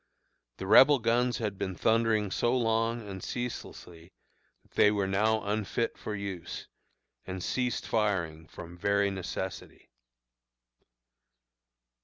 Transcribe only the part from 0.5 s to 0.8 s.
The